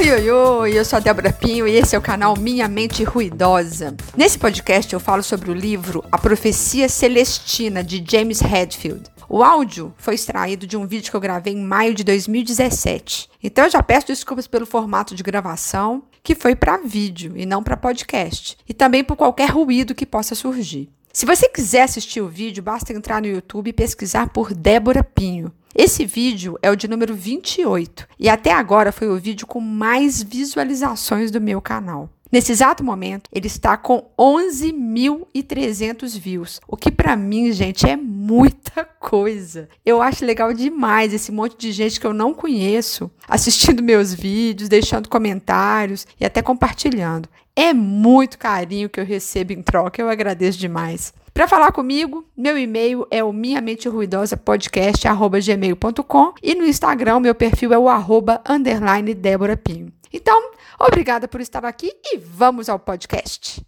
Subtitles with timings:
[0.00, 3.02] Oi, oi, oi, eu sou a Débora Pinho e esse é o canal Minha Mente
[3.02, 3.96] Ruidosa.
[4.16, 9.10] Nesse podcast eu falo sobre o livro A Profecia Celestina, de James Hadfield.
[9.28, 13.28] O áudio foi extraído de um vídeo que eu gravei em maio de 2017.
[13.42, 17.60] Então eu já peço desculpas pelo formato de gravação, que foi para vídeo e não
[17.60, 20.88] para podcast, e também por qualquer ruído que possa surgir.
[21.12, 25.52] Se você quiser assistir o vídeo, basta entrar no YouTube e pesquisar por Débora Pinho.
[25.80, 30.20] Esse vídeo é o de número 28 e até agora foi o vídeo com mais
[30.20, 32.10] visualizações do meu canal.
[32.32, 38.84] Nesse exato momento, ele está com 11.300 views, o que para mim, gente, é muita
[38.84, 39.68] coisa.
[39.86, 44.68] Eu acho legal demais esse monte de gente que eu não conheço assistindo meus vídeos,
[44.68, 47.28] deixando comentários e até compartilhando.
[47.54, 51.14] É muito carinho que eu recebo em troca, eu agradeço demais.
[51.38, 57.20] Para falar comigo, meu e-mail é o minha mente ruidosa podcast gmail.com e no Instagram
[57.20, 59.92] meu perfil é o arroba underline Débora Pinho.
[60.12, 63.64] Então, obrigada por estar aqui e vamos ao podcast.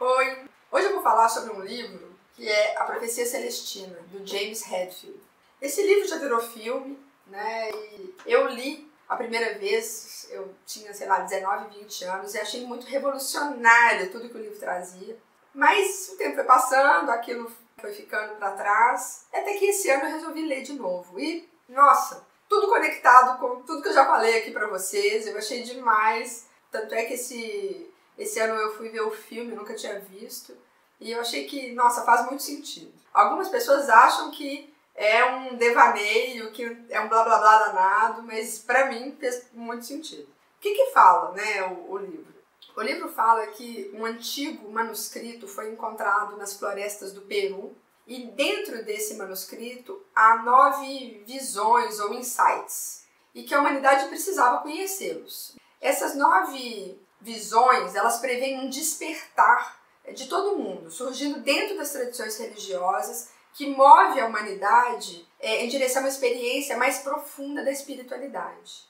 [0.00, 0.38] Oi,
[0.72, 5.20] hoje eu vou falar sobre um livro que é A Profecia Celestina, do James Hadfield.
[5.60, 7.70] Esse livro já virou filme, né?
[7.72, 12.64] E eu li a primeira vez, eu tinha, sei lá, 19, 20 anos e achei
[12.64, 15.14] muito revolucionário tudo que o livro trazia.
[15.54, 20.12] Mas o tempo foi passando, aquilo foi ficando para trás, até que esse ano eu
[20.12, 21.18] resolvi ler de novo.
[21.18, 25.62] E, nossa, tudo conectado com tudo que eu já falei aqui para vocês, eu achei
[25.62, 26.46] demais.
[26.70, 30.56] Tanto é que esse, esse ano eu fui ver o filme, nunca tinha visto,
[31.00, 32.92] e eu achei que, nossa, faz muito sentido.
[33.12, 38.58] Algumas pessoas acham que é um devaneio, que é um blá blá blá danado, mas
[38.58, 40.28] para mim fez muito sentido.
[40.28, 42.39] O que que fala, né, o, o livro?
[42.80, 48.82] O livro fala que um antigo manuscrito foi encontrado nas florestas do Peru e dentro
[48.82, 55.56] desse manuscrito há nove visões ou insights e que a humanidade precisava conhecê-los.
[55.78, 59.78] Essas nove visões elas prevêem um despertar
[60.14, 66.00] de todo mundo, surgindo dentro das tradições religiosas que move a humanidade é, em direção
[66.00, 68.88] a uma experiência mais profunda da espiritualidade.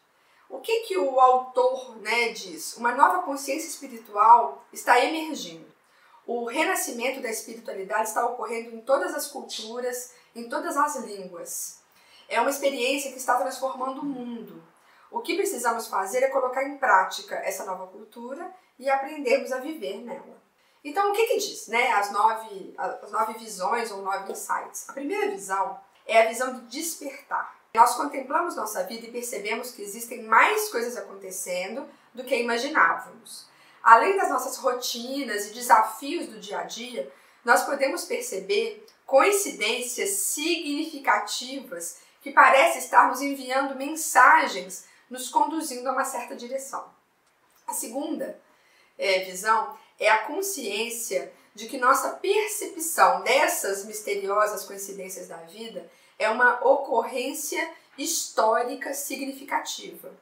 [0.51, 2.77] O que, que o autor né, diz?
[2.77, 5.71] Uma nova consciência espiritual está emergindo.
[6.27, 11.81] O renascimento da espiritualidade está ocorrendo em todas as culturas, em todas as línguas.
[12.29, 14.61] É uma experiência que está transformando o mundo.
[15.09, 19.99] O que precisamos fazer é colocar em prática essa nova cultura e aprendermos a viver
[19.99, 20.41] nela.
[20.83, 24.89] Então, o que, que diz né, as, nove, as nove visões ou nove insights?
[24.89, 27.60] A primeira visão é a visão de despertar.
[27.75, 33.49] Nós contemplamos nossa vida e percebemos que existem mais coisas acontecendo do que imaginávamos.
[33.83, 37.11] Além das nossas rotinas e desafios do dia a dia,
[37.45, 46.05] nós podemos perceber coincidências significativas que parecem estar nos enviando mensagens, nos conduzindo a uma
[46.05, 46.93] certa direção.
[47.67, 48.39] A segunda
[48.99, 55.89] é, visão é a consciência de que nossa percepção dessas misteriosas coincidências da vida
[56.21, 60.13] é uma ocorrência histórica significativa.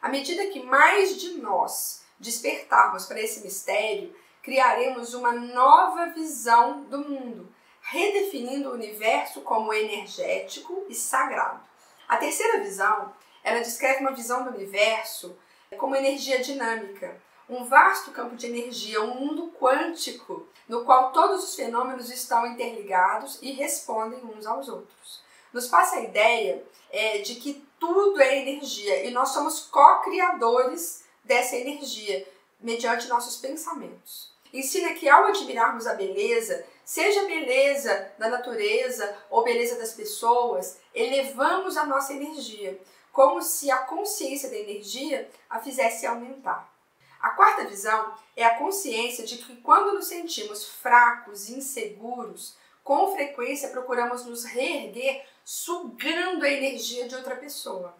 [0.00, 6.98] À medida que mais de nós despertarmos para esse mistério, criaremos uma nova visão do
[6.98, 7.52] mundo,
[7.82, 11.60] redefinindo o universo como energético e sagrado.
[12.08, 15.36] A terceira visão, ela descreve uma visão do universo
[15.76, 21.56] como energia dinâmica, um vasto campo de energia, um mundo quântico, no qual todos os
[21.56, 27.66] fenômenos estão interligados e respondem uns aos outros nos passa a ideia é, de que
[27.78, 32.26] tudo é energia e nós somos co-criadores dessa energia
[32.60, 34.32] mediante nossos pensamentos.
[34.52, 41.76] Ensina que ao admirarmos a beleza, seja beleza da natureza ou beleza das pessoas, elevamos
[41.76, 42.80] a nossa energia,
[43.12, 46.72] como se a consciência da energia a fizesse aumentar.
[47.20, 53.12] A quarta visão é a consciência de que quando nos sentimos fracos e inseguros, com
[53.12, 57.96] frequência procuramos nos reerguer sugando a energia de outra pessoa.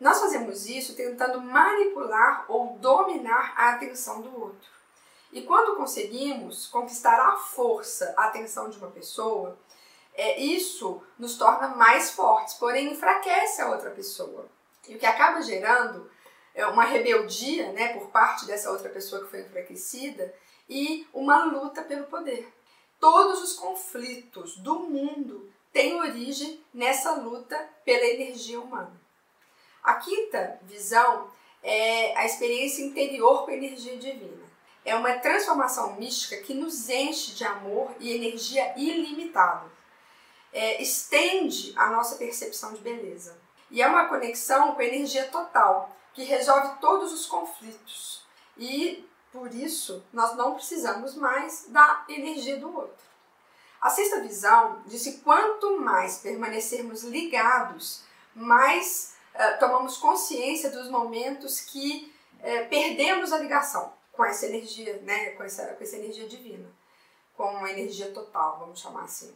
[0.00, 4.70] Nós fazemos isso tentando manipular ou dominar a atenção do outro.
[5.30, 9.58] E quando conseguimos conquistar à força a atenção de uma pessoa,
[10.14, 14.48] é, isso nos torna mais fortes, porém enfraquece a outra pessoa.
[14.88, 16.10] E o que acaba gerando
[16.54, 20.34] é uma rebeldia né, por parte dessa outra pessoa que foi enfraquecida
[20.66, 22.50] e uma luta pelo poder.
[22.98, 28.98] Todos os conflitos do mundo têm origem nessa luta pela energia humana.
[29.84, 31.30] A quinta visão
[31.62, 34.46] é a experiência interior com a energia divina.
[34.86, 39.66] É uma transformação mística que nos enche de amor e energia ilimitada.
[40.50, 43.36] É, estende a nossa percepção de beleza.
[43.70, 48.24] E é uma conexão com a energia total, que resolve todos os conflitos.
[48.56, 53.04] E por isso nós não precisamos mais da energia do outro.
[53.86, 58.02] A sexta visão diz que quanto mais permanecermos ligados,
[58.34, 65.30] mais uh, tomamos consciência dos momentos que uh, perdemos a ligação com essa energia, né,
[65.36, 66.68] com essa, com essa energia divina,
[67.36, 69.32] com a energia total, vamos chamar assim.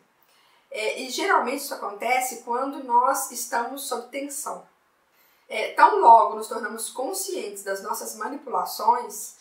[0.69, 4.67] É, e geralmente isso acontece quando nós estamos sob tensão.
[5.49, 9.37] É, tão logo nos tornamos conscientes das nossas manipulações,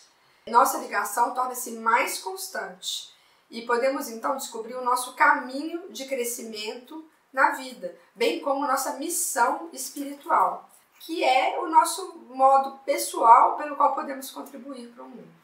[0.45, 3.17] nossa ligação torna-se mais constante
[3.49, 7.03] e podemos então descobrir o nosso caminho de crescimento
[7.33, 10.69] na vida, bem como nossa missão espiritual,
[10.99, 15.39] que é o nosso modo pessoal pelo qual podemos contribuir para o mundo.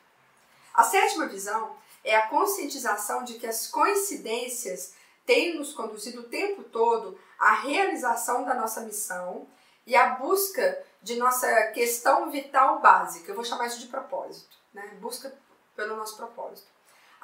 [0.73, 4.93] A sétima visão é a conscientização de que as coincidências
[5.25, 9.47] têm nos conduzido o tempo todo à realização da nossa missão
[9.87, 13.31] e à busca de nossa questão vital básica.
[13.31, 14.97] Eu vou chamar isso de propósito, né?
[14.99, 15.33] Busca
[15.75, 16.74] pelo nosso propósito.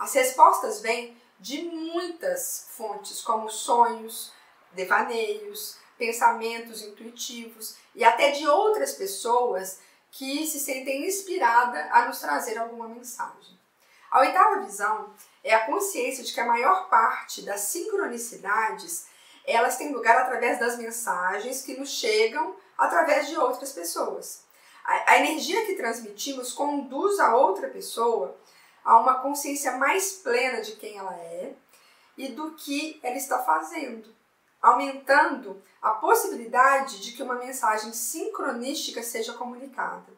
[0.01, 4.33] As respostas vêm de muitas fontes, como sonhos,
[4.71, 9.77] devaneios, pensamentos intuitivos e até de outras pessoas
[10.09, 13.59] que se sentem inspiradas a nos trazer alguma mensagem.
[14.09, 15.13] A oitava visão
[15.43, 19.05] é a consciência de que a maior parte das sincronicidades
[19.45, 24.45] elas têm lugar através das mensagens que nos chegam através de outras pessoas.
[24.83, 28.35] A, a energia que transmitimos conduz a outra pessoa
[28.83, 31.53] a uma consciência mais plena de quem ela é
[32.17, 34.13] e do que ela está fazendo,
[34.61, 40.11] aumentando a possibilidade de que uma mensagem sincronística seja comunicada.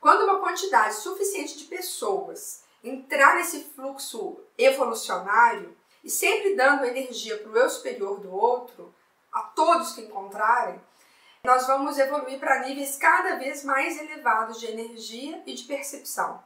[0.00, 7.50] Quando uma quantidade suficiente de pessoas entrar nesse fluxo evolucionário e sempre dando energia para
[7.50, 8.94] o eu superior do outro,
[9.32, 10.80] a todos que encontrarem,
[11.44, 16.42] nós vamos evoluir para níveis cada vez mais elevados de energia e de percepção.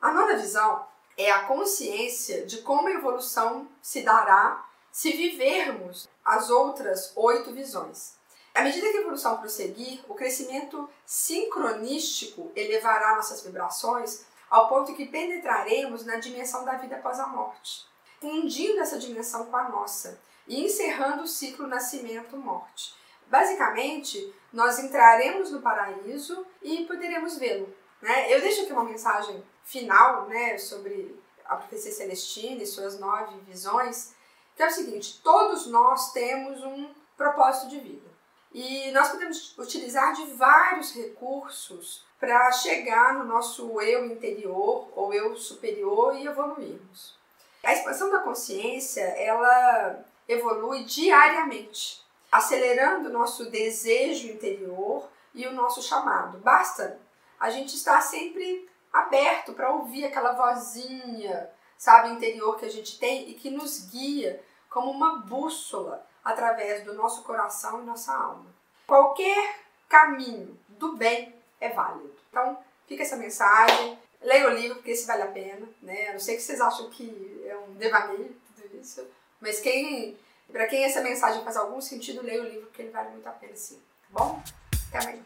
[0.00, 6.48] A nona visão é a consciência de como a evolução se dará se vivermos as
[6.48, 8.14] outras oito visões.
[8.54, 15.06] À medida que a evolução prosseguir, o crescimento sincronístico elevará nossas vibrações ao ponto que
[15.06, 17.84] penetraremos na dimensão da vida após a morte,
[18.20, 20.18] fundindo essa dimensão com a nossa
[20.48, 22.94] e encerrando o ciclo nascimento-morte.
[23.26, 27.72] Basicamente, nós entraremos no paraíso e poderemos vê-lo.
[28.00, 28.34] Né?
[28.34, 34.14] Eu deixo aqui uma mensagem final né, sobre a profecia celestina e suas nove visões,
[34.56, 38.10] que é o seguinte: todos nós temos um propósito de vida.
[38.52, 45.36] E nós podemos utilizar de vários recursos para chegar no nosso eu interior ou eu
[45.36, 47.16] superior e evoluirmos.
[47.62, 55.82] A expansão da consciência, ela evolui diariamente, acelerando o nosso desejo interior e o nosso
[55.82, 56.38] chamado.
[56.38, 56.98] Basta
[57.38, 63.30] a gente estar sempre aberto para ouvir aquela vozinha, sabe, interior que a gente tem
[63.30, 68.46] e que nos guia como uma bússola através do nosso coração e nossa alma.
[68.86, 72.14] Qualquer caminho do bem é válido.
[72.28, 73.98] Então, fica essa mensagem.
[74.20, 75.68] Leia o livro, porque esse vale a pena.
[75.80, 76.12] Né?
[76.12, 79.06] Não sei que vocês acham que é um devaneio tudo isso,
[79.40, 80.18] mas quem,
[80.50, 83.32] para quem essa mensagem faz algum sentido, leia o livro, porque ele vale muito a
[83.32, 83.80] pena sim.
[84.12, 84.42] Tá bom?
[84.88, 85.22] Até amanhã.